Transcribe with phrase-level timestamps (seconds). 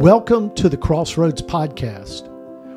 [0.00, 2.26] Welcome to the Crossroads Podcast,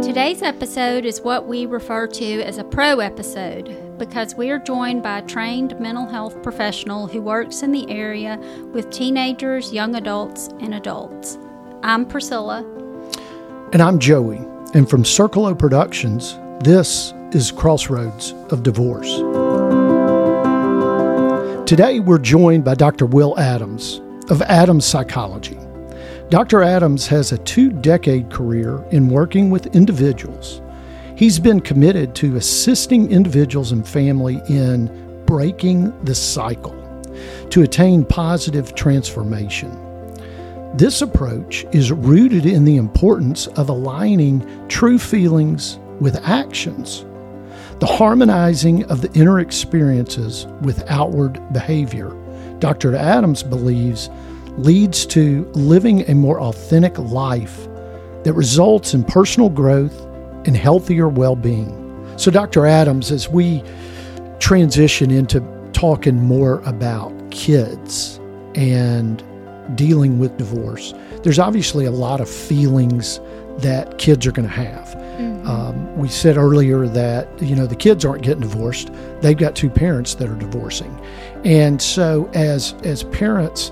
[0.00, 5.02] Today's episode is what we refer to as a pro episode because we are joined
[5.02, 8.38] by a trained mental health professional who works in the area
[8.72, 11.38] with teenagers, young adults, and adults.
[11.82, 12.62] I'm Priscilla.
[13.72, 14.36] And I'm Joey.
[14.74, 19.16] And from Circle O Productions, this is Crossroads of Divorce.
[21.66, 23.06] Today, we're joined by Dr.
[23.06, 25.58] Will Adams of Adams Psychology.
[26.28, 26.62] Dr.
[26.62, 30.60] Adams has a two decade career in working with individuals.
[31.16, 36.76] He's been committed to assisting individuals and family in breaking the cycle
[37.48, 39.89] to attain positive transformation.
[40.74, 47.04] This approach is rooted in the importance of aligning true feelings with actions
[47.80, 52.14] the harmonizing of the inner experiences with outward behavior.
[52.58, 52.94] Dr.
[52.94, 54.10] Adams believes
[54.58, 57.66] leads to living a more authentic life
[58.24, 59.98] that results in personal growth
[60.46, 61.78] and healthier well being.
[62.18, 62.66] So, Dr.
[62.66, 63.64] Adams, as we
[64.40, 65.40] transition into
[65.72, 68.20] talking more about kids
[68.54, 69.22] and
[69.76, 73.20] dealing with divorce, there's obviously a lot of feelings
[73.58, 74.88] that kids are going to have.
[74.88, 75.46] Mm-hmm.
[75.46, 79.70] Um, we said earlier that you know the kids aren't getting divorced; they've got two
[79.70, 80.98] parents that are divorcing,
[81.44, 83.70] and so as as parents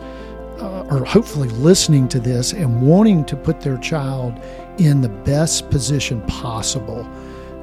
[0.59, 4.39] uh, are hopefully listening to this and wanting to put their child
[4.79, 7.09] in the best position possible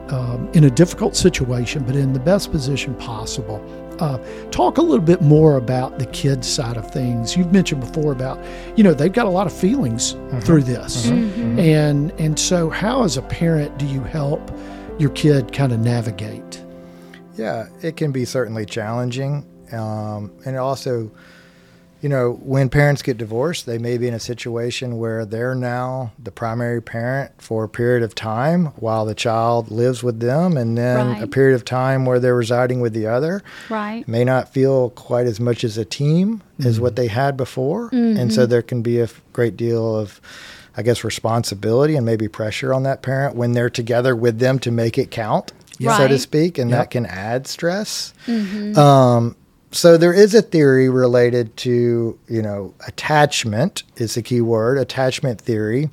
[0.10, 3.64] um, in a difficult situation, but in the best position possible
[4.00, 4.18] uh,
[4.52, 7.36] talk a little bit more about the kids side of things.
[7.36, 8.44] You've mentioned before about,
[8.76, 10.40] you know, they've got a lot of feelings mm-hmm.
[10.40, 11.42] through this, mm-hmm.
[11.42, 11.60] mm-hmm.
[11.60, 14.52] and and so how as a parent do you help
[14.98, 16.64] your kid kind of navigate?
[17.36, 21.12] Yeah, it can be certainly challenging, um, and also
[22.02, 26.12] you know, when parents get divorced, they may be in a situation where they're now
[26.20, 30.78] the primary parent for a period of time while the child lives with them, and
[30.78, 31.24] then right.
[31.24, 33.42] a period of time where they're residing with the other.
[33.70, 34.08] Right.
[34.08, 36.68] May not feel quite as much as a team mm-hmm.
[36.68, 37.90] as what they had before.
[37.90, 38.20] Mm-hmm.
[38.20, 40.22] And so there can be a great deal of,
[40.78, 44.72] I guess, responsibility and maybe pressure on that parent when they're together with them to
[44.72, 45.54] make it count.
[45.82, 45.98] Right.
[45.98, 46.80] so to speak, and yep.
[46.80, 48.14] that can add stress.
[48.28, 48.80] Mm-hmm.
[48.80, 49.36] Um,
[49.76, 55.42] so there is a theory related to you know attachment is the key word attachment
[55.42, 55.90] theory.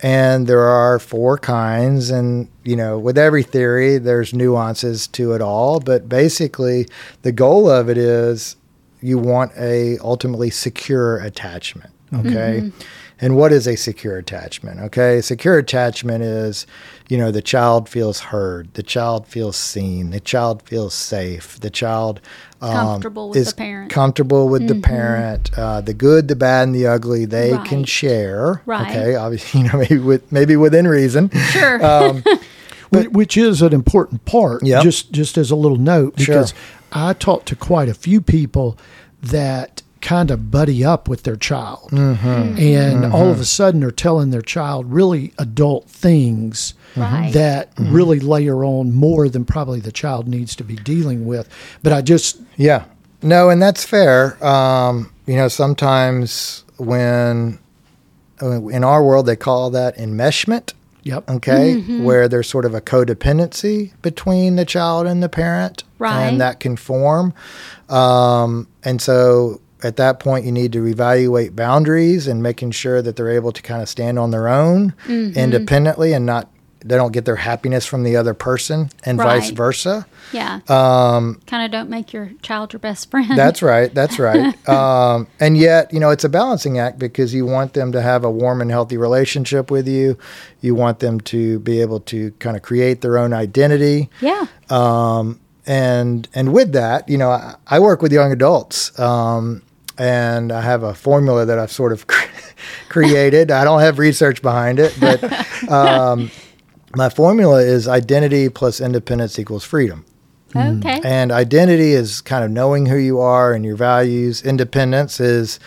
[0.00, 2.10] And there are four kinds.
[2.10, 5.80] And you know with every theory there's nuances to it all.
[5.80, 6.86] But basically
[7.22, 8.56] the goal of it is
[9.00, 12.62] you want a ultimately secure attachment okay?
[12.62, 12.78] Mm-hmm.
[13.20, 16.66] And what is a secure attachment okay secure attachment is
[17.08, 21.70] you know the child feels heard the child feels seen the child feels safe the
[21.70, 22.20] child
[22.60, 23.92] um, comfortable with is the parent.
[23.92, 24.80] Comfortable with mm-hmm.
[24.80, 25.50] the parent.
[25.56, 27.66] Uh, the good, the bad, and the ugly they right.
[27.66, 28.62] can share.
[28.66, 28.88] Right.
[28.88, 29.14] Okay.
[29.14, 31.30] Obviously, you know, maybe with maybe within reason.
[31.30, 31.84] Sure.
[31.84, 32.24] Um,
[32.90, 34.64] but, which is an important part.
[34.64, 34.82] Yep.
[34.82, 36.58] Just just as a little note, because sure.
[36.92, 38.76] I talked to quite a few people
[39.22, 41.90] that kind of buddy up with their child.
[41.90, 42.26] Mm-hmm.
[42.26, 43.14] And mm-hmm.
[43.14, 47.32] all of a sudden they're telling their child really adult things right.
[47.32, 47.92] that mm-hmm.
[47.92, 51.48] really layer on more than probably the child needs to be dealing with.
[51.82, 52.40] But I just.
[52.56, 52.84] Yeah.
[53.22, 54.42] No, and that's fair.
[54.44, 57.58] Um, you know, sometimes when
[58.40, 60.74] uh, in our world they call that enmeshment.
[61.02, 61.30] Yep.
[61.30, 61.76] Okay.
[61.76, 62.04] Mm-hmm.
[62.04, 65.84] Where there's sort of a codependency between the child and the parent.
[65.98, 66.24] Right.
[66.24, 67.32] And that can form.
[67.88, 73.16] Um, and so at that point you need to evaluate boundaries and making sure that
[73.16, 75.38] they're able to kind of stand on their own mm-hmm.
[75.38, 79.40] independently and not they don't get their happiness from the other person and right.
[79.40, 80.06] vice versa.
[80.32, 80.60] Yeah.
[80.68, 83.36] Um, kind of don't make your child your best friend.
[83.36, 83.92] That's right.
[83.92, 84.68] That's right.
[84.68, 88.24] um, and yet, you know, it's a balancing act because you want them to have
[88.24, 90.16] a warm and healthy relationship with you.
[90.60, 94.08] You want them to be able to kind of create their own identity.
[94.20, 94.46] Yeah.
[94.70, 98.98] Um, and and with that, you know, I, I work with young adults.
[98.98, 99.62] Um,
[99.98, 102.06] and I have a formula that I've sort of
[102.88, 103.50] created.
[103.50, 105.22] I don't have research behind it, but
[105.70, 106.30] um,
[106.96, 110.04] my formula is identity plus independence equals freedom.
[110.54, 110.78] Mm.
[110.78, 111.00] Okay.
[111.04, 114.42] And identity is kind of knowing who you are and your values.
[114.42, 115.60] Independence is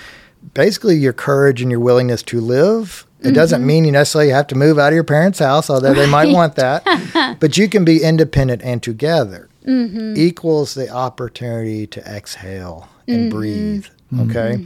[0.54, 3.06] basically your courage and your willingness to live.
[3.19, 3.34] It mm-hmm.
[3.36, 6.34] doesn't mean you necessarily have to move out of your parents' house, although they might
[6.34, 7.38] want that.
[7.39, 10.16] but you can be independent and together mm-hmm.
[10.18, 13.38] equals the opportunity to exhale and mm-hmm.
[13.38, 13.86] breathe.
[14.19, 14.63] Okay.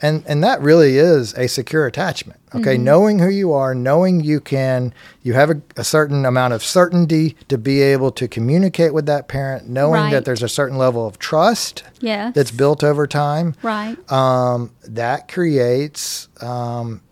[0.00, 2.40] And and that really is a secure attachment.
[2.54, 2.78] Okay.
[2.78, 7.36] Knowing who you are, knowing you can you have a, a certain amount of certainty
[7.48, 10.12] to be able to communicate with that parent, knowing Right.
[10.12, 12.34] that there's a certain level of trust Yes.
[12.34, 13.96] that's built over time right.
[14.10, 17.02] um, that creates um,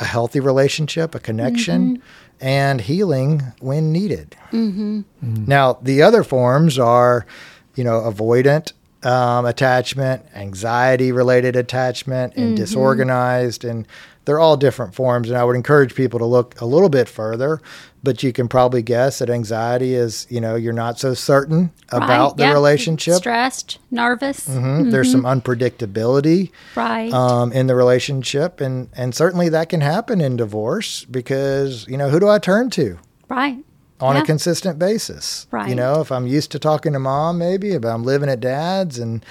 [0.00, 2.00] a healthy relationship, a connection,
[2.40, 4.36] and healing when needed.
[4.52, 5.00] Mm-hmm.
[5.46, 7.26] Now, the other forms are,
[7.74, 8.72] you know, avoidant
[9.04, 13.64] um, attachment, anxiety related attachment, and disorganized.
[13.64, 13.86] And
[14.24, 15.28] they're all different forms.
[15.28, 17.60] And I would encourage people to look a little bit further.
[18.02, 22.32] But you can probably guess that anxiety is, you know, you're not so certain about
[22.32, 22.36] right.
[22.36, 22.52] the yeah.
[22.52, 23.14] relationship.
[23.16, 24.46] Stressed, nervous.
[24.46, 24.90] Mhm.
[24.90, 27.10] There's some unpredictability Right.
[27.12, 32.10] um, in the relationship, and and certainly that can happen in divorce because you know
[32.10, 32.98] who do I turn to
[33.30, 33.56] right.
[34.00, 34.22] On Yeah.
[34.22, 35.46] a consistent basis?
[35.50, 35.68] Right.
[35.68, 38.98] You know, if I'm used to talking to mom, maybe, but I'm living at dad's,
[38.98, 39.24] and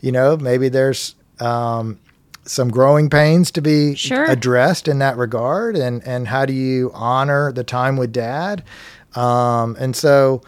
[0.00, 1.98] you know, maybe there's um,
[2.44, 4.24] some growing pains to be Sure.
[4.24, 8.62] addressed in that regard, and and how do you honor the time with dad?
[9.14, 10.42] Um, and so.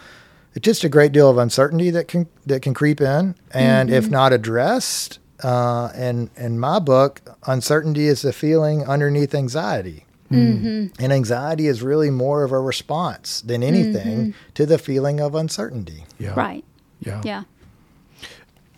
[0.54, 4.04] It's just a great deal of uncertainty that can that can creep in, and if
[4.04, 4.12] Mm-hmm.
[4.12, 10.04] not addressed, uh, and in my book, uncertainty is the feeling underneath anxiety.
[10.37, 11.02] Mm-hmm.
[11.02, 16.05] And anxiety is really more of a response than anything to the feeling of uncertainty.
[16.19, 16.34] Yeah.
[16.34, 16.64] Right.
[17.00, 17.23] Yeah.
[17.25, 17.43] Yeah.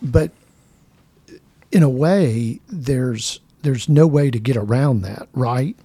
[0.03, 0.33] But
[1.71, 5.77] in a way, there's there's no way to get around that, right?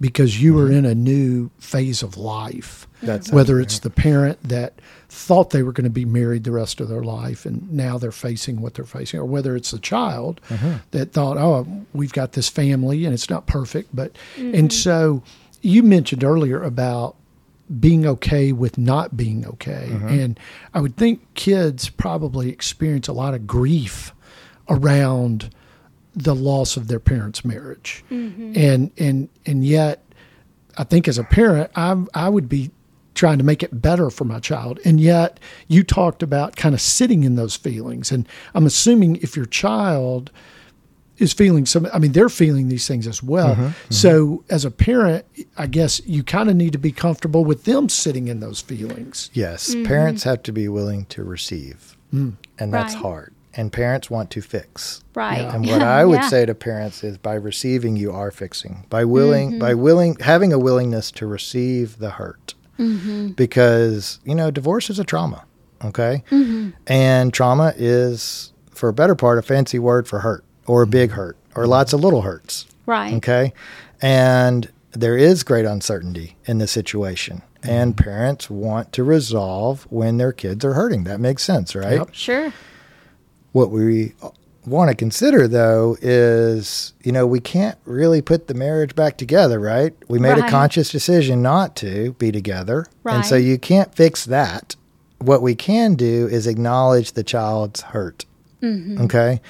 [0.00, 2.86] Because you are in a new phase of life.
[3.02, 4.74] That's whether it's the parent that
[5.08, 8.12] thought they were going to be married the rest of their life and now they're
[8.12, 10.40] facing what they're facing, or whether it's the child
[10.92, 13.94] that thought, oh, we've got this family and it's not perfect.
[13.94, 14.68] But, and mm-hmm.
[14.68, 15.22] so
[15.60, 17.16] you mentioned earlier about
[17.80, 19.88] being okay with not being okay.
[20.08, 20.40] And
[20.74, 24.12] I would think kids probably experience a lot of grief
[24.68, 25.50] around
[26.14, 28.04] the loss of their parents' marriage.
[28.10, 28.52] Mm-hmm.
[28.56, 30.04] And and and yet
[30.76, 32.70] I think as a parent, I I would be
[33.22, 34.80] trying to make it better for my child.
[34.84, 35.38] And yet
[35.68, 38.10] you talked about kind of sitting in those feelings.
[38.10, 40.32] And I'm assuming if your child
[41.18, 43.52] is feeling some I mean they're feeling these things as well.
[43.52, 43.90] Uh-huh, uh-huh.
[43.90, 45.24] So as a parent,
[45.56, 49.30] I guess you kind of need to be comfortable with them sitting in those feelings.
[49.32, 49.84] Yes, mm-hmm.
[49.84, 52.34] parents have to be willing to receive, mm.
[52.58, 53.02] and that's Right.
[53.02, 53.34] hard.
[53.54, 55.04] And parents want to fix.
[55.14, 55.42] Right.
[55.42, 56.28] And what I would Yeah.
[56.28, 58.86] say to parents is by receiving you are fixing.
[58.90, 59.82] By willing by mm-hmm.
[59.82, 62.54] willing having a willingness to receive the hurt.
[62.78, 63.28] Mm-hmm.
[63.28, 65.44] Because, you know, divorce is a trauma,
[65.84, 66.24] okay?
[66.30, 66.70] Mm-hmm.
[66.86, 71.12] And trauma is for a better part a fancy word for hurt or a big
[71.12, 71.70] hurt or mm-hmm.
[71.70, 72.66] lots of little hurts.
[72.86, 73.14] Right.
[73.14, 73.52] Okay.
[74.00, 77.42] And there is great uncertainty in the situation.
[77.64, 81.04] And parents want to resolve when their kids are hurting.
[81.04, 81.98] That makes sense, right?
[81.98, 82.08] Yep.
[82.12, 82.52] Sure.
[83.52, 84.14] What we
[84.66, 89.58] want to consider, though, is you know, we can't really put the marriage back together,
[89.58, 89.94] right?
[90.08, 92.86] We made a conscious decision not to be together.
[93.16, 94.76] And so you can't fix that.
[95.18, 98.24] What we can do is acknowledge the child's hurt,
[98.62, 99.02] Mm-hmm.
[99.02, 99.40] okay,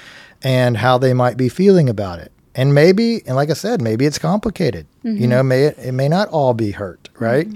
[0.43, 2.31] and how they might be feeling about it.
[2.55, 4.85] And maybe, and like I said, maybe it's complicated.
[5.03, 5.21] Mm-hmm.
[5.21, 7.47] You know, may it, it may not all be hurt, right?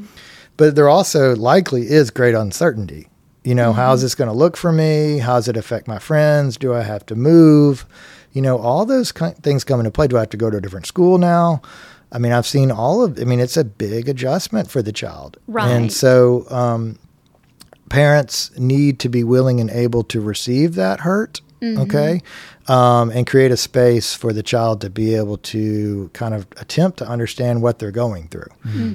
[0.58, 3.08] But there also likely is great uncertainty.
[3.48, 3.80] You know, Mm-hmm.
[3.80, 5.20] how's this going to look for me?
[5.20, 6.58] How's it affect my friends?
[6.58, 7.86] Do I have to move?
[8.34, 10.08] You know, all those ki- things come into play.
[10.08, 11.62] Do I have to go to a different school now?
[12.12, 13.18] I mean, I've seen all of.
[13.20, 15.70] I mean, it's a big adjustment for the child, right?
[15.70, 17.00] And so, um,
[17.89, 21.39] parents need to be willing and able to receive that hurt.
[21.63, 22.22] Okay,
[22.68, 27.00] um, and create a space for the child to be able to kind of attempt
[27.00, 28.51] to understand what they're going through.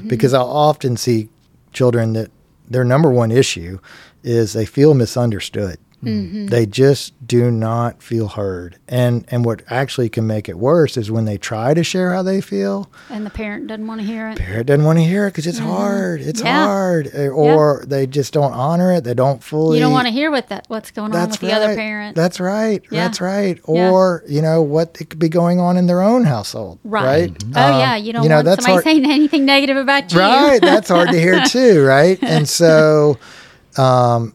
[0.06, 1.28] Because I'll often see
[1.72, 2.30] children that
[2.70, 3.80] their number one issue
[4.22, 5.78] is they feel misunderstood.
[6.04, 8.76] They just do not feel heard.
[8.88, 12.24] And and what actually can make it worse is when they try to share how
[12.24, 14.36] they feel, And the parent doesn't want to hear it.
[14.36, 16.20] parent doesn't want to hear it because it's hard.
[16.20, 16.46] It's Mm-hmm.
[16.48, 16.66] Yeah.
[16.66, 19.04] hard, Eh, or they just don't honor it.
[19.04, 19.78] They don't fully.
[19.78, 21.58] You don't want to hear what that what's going on That's with right.
[21.60, 22.16] the other parent.
[22.16, 22.82] That's right.
[22.90, 23.04] Yeah.
[23.06, 23.60] That's right.
[23.68, 23.90] Yeah.
[23.92, 26.80] Or you know what it could be going on in their own household.
[26.82, 27.30] right.
[27.30, 27.44] Right.
[27.54, 30.12] Oh Um, yeah, you don't you know, want that's somebody hard- saying anything negative about
[30.12, 30.18] you.
[30.18, 30.60] Right.
[30.60, 31.84] That's hard to hear too.
[31.84, 32.18] Right.
[32.22, 33.18] And so,
[33.78, 34.34] um,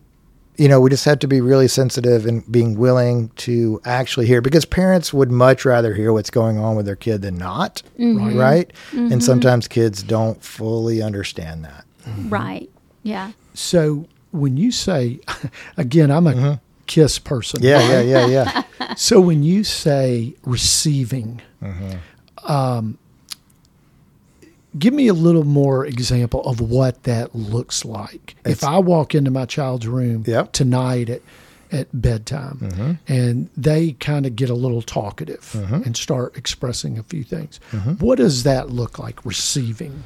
[0.58, 4.42] you know, we just have to be really sensitive and being willing to actually hear
[4.42, 8.38] because parents would much rather hear what's going on with their kid than not, Mm-hmm.
[8.38, 8.72] right?
[8.94, 11.86] And sometimes kids don't fully understand that.
[12.28, 12.70] Right.
[13.04, 13.34] Yeah.
[13.54, 15.20] So when you say,
[15.78, 17.62] again, I'm a kiss person.
[17.62, 17.92] Mm-hmm.
[17.92, 18.94] Yeah, yeah, yeah, yeah.
[18.96, 21.42] So when you say receiving,
[22.46, 22.98] um,
[24.78, 28.36] give me a little more example of what that looks like.
[28.46, 30.52] if I walk into my child's room Yep.
[30.54, 31.22] tonight at
[31.72, 32.92] at bedtime mm-hmm.
[33.14, 35.84] and they kind of get a little talkative mm-hmm.
[35.84, 37.60] and start expressing a few things.
[37.72, 37.94] Mm-hmm.
[37.96, 40.04] What does that look like receiving?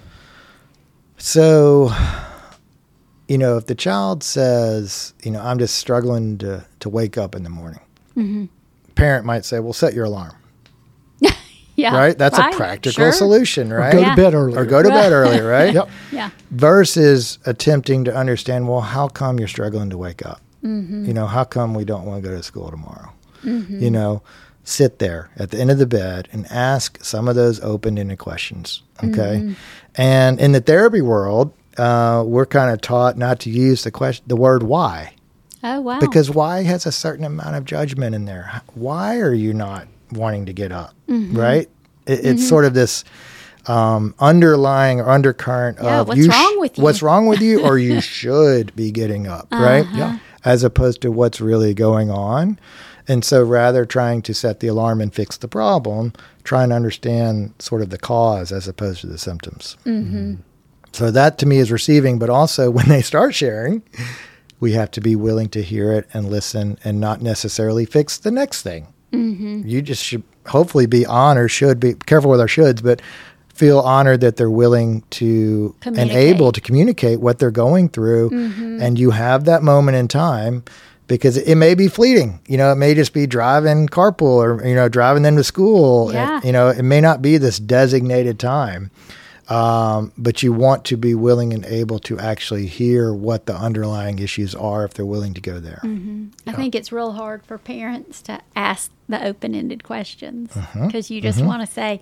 [1.18, 1.94] So,
[3.28, 7.36] you know, if the child says, you know, I'm just struggling to, to wake up
[7.36, 8.50] in the morning,
[8.96, 10.36] parent might say, well, set your alarm,
[11.82, 11.96] Yeah.
[11.98, 12.18] right?
[12.18, 12.54] That's Right.
[12.54, 13.12] a practical Sure.
[13.12, 13.92] solution, Or right?
[13.94, 14.10] go Yeah.
[14.12, 14.58] to bed early.
[14.58, 15.74] Or go to bed earlier, right?
[15.80, 15.90] Yep.
[16.12, 16.30] Yeah.
[16.52, 20.42] Versus attempting to understand, well, how come you're struggling to wake up?
[20.64, 21.06] Mm-hmm.
[21.06, 23.12] You know, how come we don't want to go to school tomorrow?
[23.44, 23.80] Mm-hmm.
[23.82, 24.22] You know,
[24.64, 28.20] sit there at the end of the bed and ask some of those open ended
[28.20, 28.84] questions.
[29.04, 29.38] Okay.
[29.42, 29.54] Mm-hmm.
[29.96, 34.24] And in the therapy world, uh, we're kind of taught not to use the question,
[34.28, 35.14] the word why,
[35.64, 36.00] Oh wow.
[36.00, 38.62] because why has a certain amount of judgment in there.
[38.76, 40.94] Why are you not wanting to get up?
[41.08, 41.38] Mm-hmm.
[41.38, 41.70] Right?
[42.08, 43.04] It, It's sort of this
[43.68, 46.84] um, underlying or undercurrent Yeah, of what's you wrong with you?
[46.84, 49.86] What's wrong with you, or you should be getting up, right?
[49.94, 50.20] Yeah.
[50.44, 52.60] As opposed to what's really going on.
[53.08, 56.14] And so rather trying to set the alarm and fix the problem,
[56.44, 59.78] try and understand sort of the cause as opposed to the symptoms.
[59.86, 60.36] Mm-hmm.
[60.94, 63.84] So that to me is receiving, but also when they start sharing,
[64.60, 68.32] we have to be willing to hear it and listen and not necessarily fix the
[68.32, 68.94] next thing.
[69.12, 69.68] Mm-hmm.
[69.68, 73.02] You just should hopefully be honored, should be careful with our shoulds, but
[73.54, 78.30] feel honored that they're willing to and able to communicate what they're going through.
[78.32, 78.82] Mm-hmm.
[78.82, 80.64] And you have that moment in time
[81.08, 82.40] because it may be fleeting.
[82.48, 86.14] You know, it may just be driving carpool or, you know, driving them to school.
[86.14, 86.40] Yeah.
[86.44, 88.90] you know, it may not be this designated time.
[89.52, 94.20] Um, but you want to be willing and able to actually hear what the underlying
[94.20, 95.82] issues are if they're willing to go there.
[96.48, 100.86] I think it's real hard for parents to ask the open ended questions Uh-huh.
[100.88, 102.00] because you just want to say,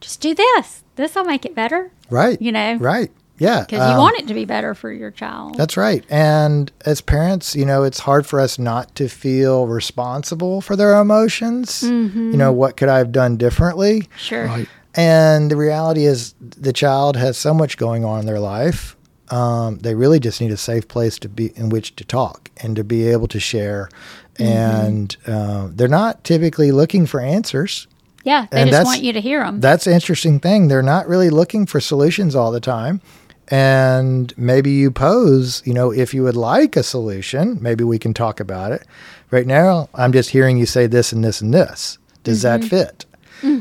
[0.00, 0.84] just do this.
[0.96, 1.90] This will make it better.
[2.10, 2.40] Right.
[2.40, 2.76] You know?
[2.76, 3.10] Right.
[3.38, 3.62] Yeah.
[3.62, 5.56] Because Um, you want it to be better for your child.
[5.56, 6.04] That's right.
[6.08, 10.94] And as parents, you know, it's hard for us not to feel responsible for their
[11.00, 11.82] emotions.
[11.82, 14.08] You know, what could I have done differently?
[14.16, 14.44] sure.
[14.46, 14.68] Right.
[14.96, 18.96] And the reality is, the child has so much going on in their life.
[19.30, 22.76] Um, they really just need a safe place to be in which to talk and
[22.76, 23.88] to be able to share.
[24.38, 27.86] And uh, they're not typically looking for answers.
[28.24, 28.46] Yeah.
[28.50, 29.60] They And just want you to hear them.
[29.60, 30.68] That's the interesting thing.
[30.68, 33.00] They're not really looking for solutions all the time.
[33.48, 38.14] And maybe you pose, you know, if you would like a solution, maybe we can
[38.14, 38.86] talk about it.
[39.30, 41.98] Right now, I'm just hearing you say this and this and this.
[42.22, 43.04] Does that fit?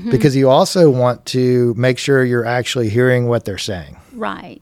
[0.10, 3.98] Because you also want to make sure you're actually hearing what they're saying.
[4.14, 4.62] right.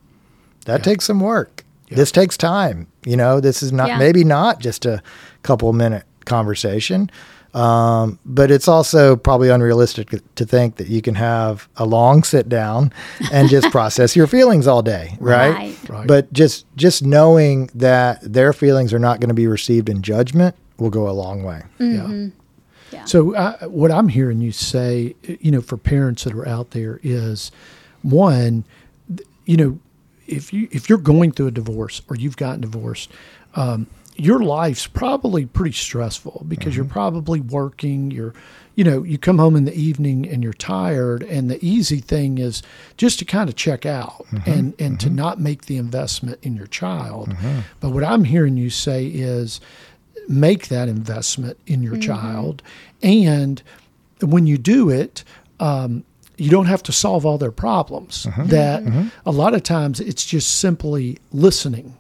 [0.66, 1.64] That takes some work.
[1.90, 2.88] This takes time.
[3.06, 3.98] You know, this is not Yeah.
[3.98, 5.02] maybe not just a
[5.44, 7.10] couple minute conversation,
[7.54, 12.48] um, but it's also probably unrealistic to think that you can have a long sit
[12.48, 12.94] down
[13.32, 15.52] and just process your feelings all day, right?
[15.54, 15.90] Right.
[15.90, 16.08] Right.
[16.08, 20.56] But just just knowing that their feelings are not going to be received in judgment
[20.78, 21.64] will go a long way.
[21.80, 22.22] Mm-hmm.
[22.24, 22.30] Yeah.
[22.92, 23.06] Yeah.
[23.06, 27.00] So uh, what I'm hearing you say, you know, for parents that are out there
[27.04, 27.52] is,
[28.02, 28.66] one,
[29.46, 29.80] you know,
[30.28, 33.12] if you if you're going through a divorce or you've gotten divorced,
[33.56, 38.12] um, your life's probably pretty stressful because you're probably working.
[38.12, 38.34] You're,
[38.76, 42.38] you know, you come home in the evening and you're tired, and the easy thing
[42.38, 42.62] is
[42.98, 46.68] just to kind of check out and and to not make the investment in your
[46.68, 47.34] child.
[47.80, 49.60] But what I'm hearing you say is
[50.28, 52.02] make that investment in your mm-hmm.
[52.02, 52.64] child.
[53.02, 53.62] And
[54.22, 55.24] when you do it,
[55.60, 56.04] um,
[56.38, 58.26] you don't have to solve all their problems.
[58.26, 58.42] Uh-huh.
[58.42, 58.52] Mm-hmm.
[58.52, 59.08] That mm-hmm.
[59.26, 61.98] a lot of times it's just simply listening.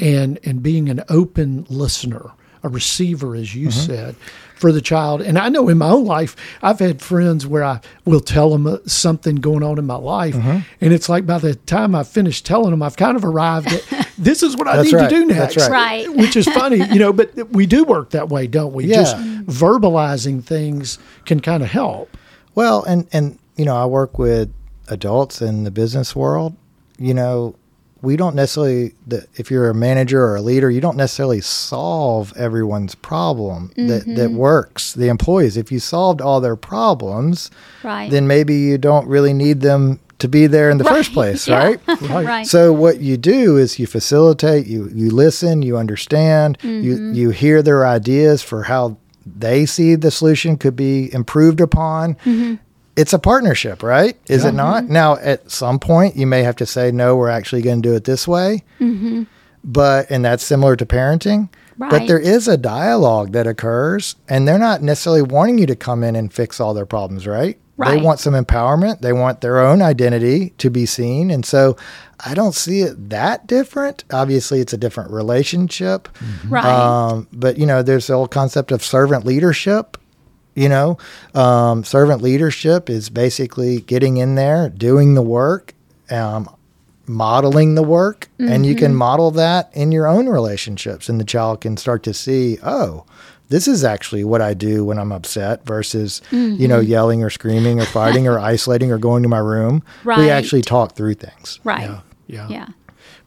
[0.00, 2.30] And and being an open listener,
[2.62, 4.16] a receiver, as you said,
[4.54, 5.22] for the child.
[5.22, 8.66] And I know in my own life, I've had friends where I will tell them
[8.66, 10.60] uh, something going on in my life, uh-huh.
[10.80, 14.08] and it's like by the time I finish telling them, I've kind of arrived at
[14.20, 15.10] this is what I That's need right.
[15.10, 16.06] to do That's next right.
[16.06, 16.16] Right.
[16.16, 18.84] which is funny, you know, but we do work that way, don't we?
[18.84, 18.96] Yeah.
[18.96, 22.16] Just verbalizing things can kind of help.
[22.54, 24.52] Well, and and you know, I work with
[24.88, 26.56] adults in the business world.
[26.98, 27.54] You know,
[28.02, 32.36] we don't necessarily the, if you're a manager or a leader, you don't necessarily solve
[32.36, 34.36] everyone's problem that that mm-hmm.
[34.36, 34.92] works.
[34.92, 37.50] The employees, if you solved all their problems,
[37.82, 38.10] Right.
[38.10, 41.58] then maybe you don't really need them to be there in the first place, Yeah.
[41.58, 41.80] right?
[42.02, 42.26] Right.
[42.26, 42.46] right.
[42.46, 47.14] So what you do is you facilitate, you you listen, you understand, you mm-hmm.
[47.14, 48.96] you hear their ideas for how
[49.26, 52.14] they see the solution could be improved upon.
[52.16, 52.54] Mm-hmm.
[52.96, 54.16] It's a partnership, right?
[54.26, 54.84] Is it not?
[54.84, 54.92] Mm-hmm.
[54.92, 57.94] Now, at some point, you may have to say, "No, we're actually going to do
[57.94, 58.62] it this way."
[59.62, 61.48] But and that's similar to parenting.
[61.78, 66.04] But there is a dialogue that occurs, and they're not necessarily wanting you to come
[66.04, 67.58] in and fix all their problems, right?
[67.88, 69.00] They want some empowerment.
[69.00, 71.30] They want their own identity to be seen.
[71.30, 71.76] And so
[72.24, 74.04] I don't see it that different.
[74.12, 76.08] Obviously, it's a different relationship.
[76.48, 76.64] right.
[76.64, 79.96] Um, but, you know, there's the whole concept of servant leadership.
[80.54, 80.98] You know,
[81.34, 85.74] um, servant leadership is basically getting in there, doing the work,
[86.10, 86.54] um,
[87.06, 91.08] modeling the work, and you can model that in your own relationships.
[91.08, 93.06] And the child can start to see, oh,
[93.50, 96.90] this is actually what I do when I'm upset versus, you know, mm-hmm.
[96.90, 99.82] yelling or screaming or fighting or isolating or going to my room.
[100.04, 100.18] Right.
[100.18, 101.60] We actually talk through things.
[101.64, 101.82] right.
[101.82, 102.00] Yeah.
[102.26, 102.48] Yeah.
[102.48, 102.66] Yeah.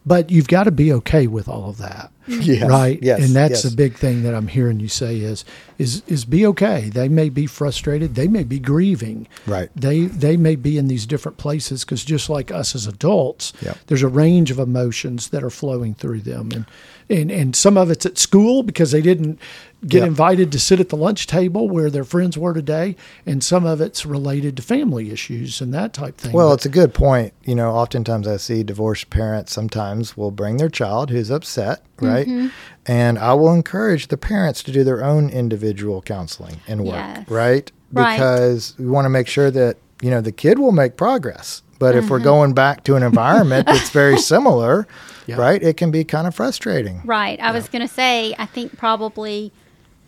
[0.06, 2.10] But you've got to be okay with all of that.
[2.28, 2.40] Mm-hmm.
[2.42, 2.70] Yes.
[2.70, 3.22] right Yes.
[3.22, 3.62] and that's yes.
[3.64, 5.44] the big thing that i'm hearing you say is
[5.76, 9.68] is is be okay they may be frustrated they may be grieving Right.
[9.76, 13.76] they they may be in these different places because just like us as adults Yep.
[13.88, 16.64] there's a range of emotions that are flowing through them and
[17.10, 19.38] and and some of it's at school because they didn't
[19.86, 20.06] get Yep.
[20.06, 22.96] invited to sit at the lunch table where their friends were today
[23.26, 26.66] and some of it's related to family issues and that type thing Well, But- it's
[26.66, 27.34] a good point.
[27.44, 32.26] You know, oftentimes I see divorced parents sometimes will bring their child who's upset, right?
[32.26, 32.46] Mm-hmm.
[32.86, 37.28] And I will encourage the parents to do their own individual counseling and work, Yes.
[37.28, 37.70] right?
[37.92, 38.16] Right.
[38.16, 41.60] Because we want to make sure that, you know, the kid will make progress.
[41.78, 42.24] But if we're mm-hmm.
[42.24, 44.86] going back to an environment that's very similar,
[45.26, 45.36] Yeah.
[45.36, 47.00] right, it can be kind of frustrating.
[47.04, 47.38] Right.
[47.40, 49.52] I was going to say, I think probably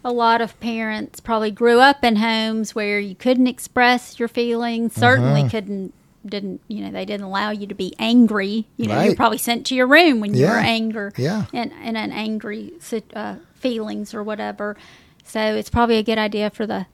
[0.04, 4.94] a lot of parents probably grew up in homes where you couldn't express your feelings.
[4.94, 5.48] Certainly Mm-hmm.
[5.48, 5.94] couldn't,
[6.24, 8.66] didn't, you know, they didn't allow you to be angry.
[8.76, 9.16] You know, you were Right.
[9.16, 10.52] probably sent to your room when you Yeah.
[10.52, 11.10] were angry.
[11.16, 11.46] Yeah.
[11.52, 12.72] And, and an angry
[13.14, 14.76] uh, feelings or whatever.
[15.24, 16.86] So it's probably a good idea for the,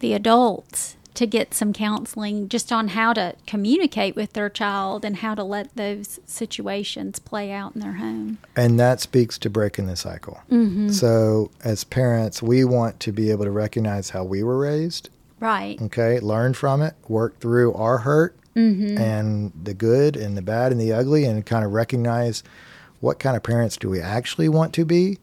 [0.00, 5.16] the adults to get some counseling just on how to communicate with their child and
[5.16, 8.38] how to let those situations play out in their home.
[8.54, 10.40] And that speaks to breaking the cycle.
[10.48, 10.90] Mm-hmm.
[10.90, 15.80] So, as parents, we want to be able to recognize how we were raised Right.
[15.82, 18.36] okay learn from it work through our hurt
[18.98, 22.42] and the good and the bad and the ugly and kind of recognize
[22.98, 25.18] what kind of parents do we actually want to be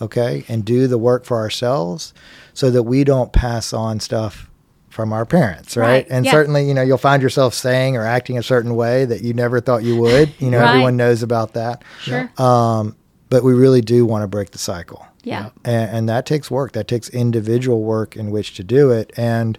[0.00, 2.14] okay and do the work for ourselves
[2.54, 4.48] so that we don't pass on stuff
[4.92, 6.30] from our parents right, Right, and yeah.
[6.32, 9.60] certainly you know you'll find yourself saying or acting a certain way that you never
[9.60, 10.32] thought you would.
[10.38, 10.68] You know Right.
[10.70, 11.82] everyone knows about that.
[12.02, 12.30] Sure.
[12.38, 12.96] um,
[13.30, 15.06] but we really do want to break the cycle.
[15.24, 15.50] Yeah.
[15.64, 16.72] and, and that takes work.
[16.72, 19.12] That takes individual work in which to do it.
[19.16, 19.56] And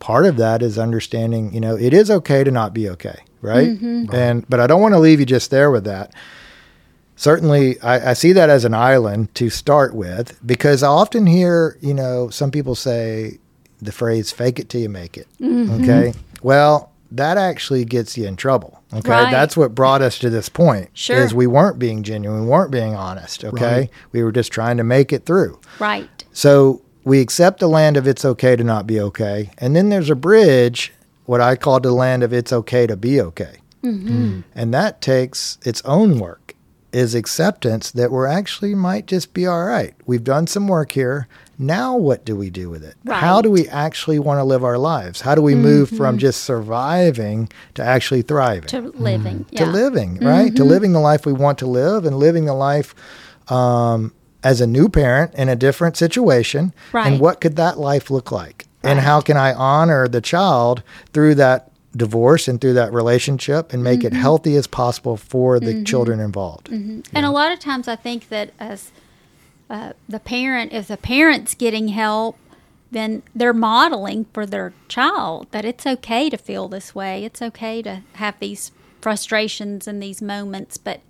[0.00, 3.78] part of that is understanding you know it is okay to not be okay right?
[3.80, 6.12] And but i don't want to leave you just there with that.
[7.16, 11.78] Certainly I, I see that as an island to start with because i often hear
[11.80, 13.38] you know some people say
[13.84, 18.34] the phrase fake it till you make it okay well that actually gets you in
[18.36, 19.30] trouble okay Right.
[19.30, 21.16] that's what brought us to this point Sure.
[21.22, 23.90] is we weren't being genuine we weren't being honest okay Right.
[24.12, 26.24] we were just trying to make it through Right.
[26.32, 29.50] so we accept the land of it's okay to not be okay.
[29.58, 30.90] And then there's a bridge,
[31.26, 33.56] what I call the land of it's okay to be okay.
[33.82, 34.40] Mm-hmm.
[34.54, 36.53] And that takes its own work,
[36.94, 39.94] is acceptance that we're actually might just be all right.
[40.06, 41.26] We've done some work here.
[41.58, 42.94] Now what do we do with it?
[43.08, 45.20] How do we actually want to live our lives?
[45.20, 46.18] How do we move from mm-hmm.
[46.18, 48.68] just surviving to actually thriving?
[48.68, 49.44] To living.
[49.44, 49.48] Mm.
[49.56, 49.70] to Yeah.
[49.70, 50.54] living, right?
[50.54, 50.70] To mm-hmm.
[50.70, 52.94] living the life we want to live and living the life
[53.48, 54.12] um,
[54.44, 56.72] as a new parent in a different situation.
[56.92, 57.08] Right.
[57.08, 58.66] And what could that life look like?
[58.84, 63.82] And how can I honor the child through that divorce and through that relationship and
[63.82, 64.22] make it mm-hmm.
[64.22, 65.84] healthy as possible for the mm-hmm.
[65.84, 66.68] children involved?
[66.68, 67.00] Mm-hmm.
[67.14, 68.92] And a lot of times I think that as
[69.70, 72.38] uh, the parent, if the parent's getting help,
[72.90, 77.24] then they're modeling for their child that it's okay to feel this way.
[77.24, 81.00] It's okay to have these frustrations and these moments, but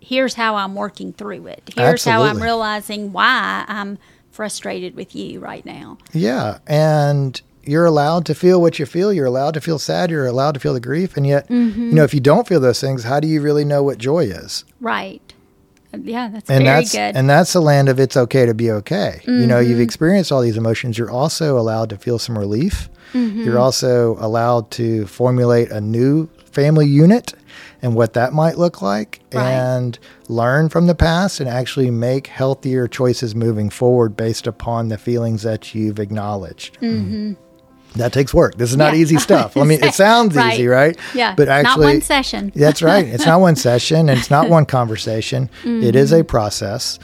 [0.00, 1.70] here's how I'm working through it.
[1.74, 3.98] Here's how I'm realizing why I'm
[4.30, 5.98] frustrated with you right now.
[6.12, 6.58] Yeah.
[6.66, 9.12] And you're allowed to feel what you feel.
[9.12, 10.10] You're allowed to feel sad.
[10.10, 11.16] You're allowed to feel the grief.
[11.16, 13.82] And yet, you know, if you don't feel those things, how do you really know
[13.82, 14.64] what joy is?
[14.80, 15.22] Right.
[15.96, 17.16] Yeah, that's and very that's good.
[17.16, 19.22] and that's the land of it's okay to be okay.
[19.26, 19.70] You know, Mm-hmm.
[19.70, 20.98] you've experienced all these emotions.
[20.98, 22.90] You're also allowed to feel some relief.
[23.14, 23.44] Mm-hmm.
[23.44, 27.32] You're also allowed to formulate a new family unit
[27.80, 29.46] and what that might look like Right.
[29.50, 34.98] and learn from the past and actually make healthier choices moving forward based upon the
[34.98, 36.78] feelings that you've acknowledged.
[36.80, 37.36] Mm.
[37.96, 38.56] That takes work.
[38.56, 39.00] This is not Yeah.
[39.00, 39.56] easy stuff.
[39.56, 40.54] I mean, it sounds Right.
[40.54, 40.96] easy, right?
[41.14, 42.52] Yeah, But actually, not one session.
[42.54, 43.06] that's right.
[43.06, 45.50] It's not one session, and it's not one conversation.
[45.64, 46.20] It is Mm-hmm.
[46.20, 46.98] a process.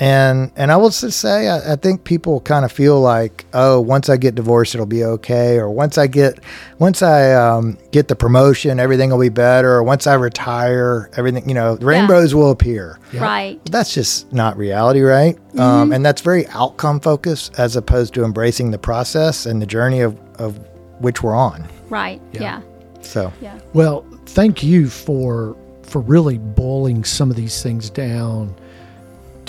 [0.00, 3.80] And and I will just say, I, I think people kind of feel like, oh,
[3.80, 6.38] once I get divorced, it'll be okay, or once I get,
[6.78, 11.48] once I um, get the promotion, everything will be better, or once I retire, everything,
[11.48, 13.00] you know, rainbows will appear.
[13.12, 13.60] Right.
[13.66, 15.36] That's just not reality, right?
[15.58, 20.00] Um, and that's very outcome focused as opposed to embracing the process and the journey
[20.00, 20.58] of, of
[21.00, 21.66] which we're on.
[21.88, 22.20] Right.
[22.32, 22.60] Yeah.
[23.00, 23.58] So, Yeah.
[23.72, 28.54] Well, thank you for for really boiling some of these things down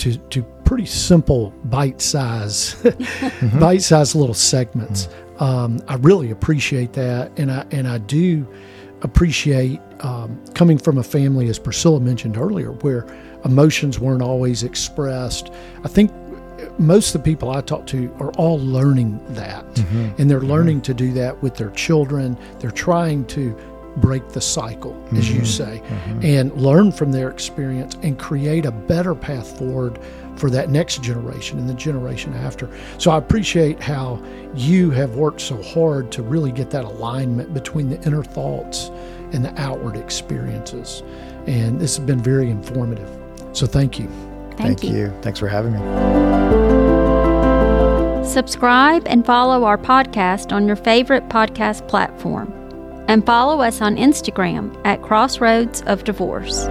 [0.00, 2.74] to to pretty simple bite size
[3.60, 5.08] bite size little segments.
[5.38, 8.46] Um, I really appreciate that, and I and I do
[9.02, 13.06] appreciate um, coming from a family, as Priscilla mentioned earlier, where
[13.44, 15.50] emotions weren't always expressed.
[15.84, 16.12] I think
[16.78, 19.64] most of the people I talk to are all learning that,
[20.18, 22.36] and they're learning to do that with their children.
[22.58, 23.56] They're trying to
[24.00, 25.44] break the cycle, as you mm-hmm.
[25.44, 26.24] say, mm-hmm.
[26.24, 29.98] and learn from their experience and create a better path forward
[30.36, 32.68] for that next generation and the generation after.
[32.98, 34.22] So I appreciate how
[34.54, 38.90] you have worked so hard to really get that alignment between the inner thoughts
[39.32, 41.02] and the outward experiences.
[41.46, 43.10] And this has been very informative.
[43.52, 44.08] So thank you.
[44.56, 45.12] Thank, you.
[45.22, 45.78] Thanks for having me.
[48.26, 52.59] Subscribe and follow our podcast on your favorite podcast platform.
[53.10, 56.68] And follow us on Instagram at Crossroads of Divorce.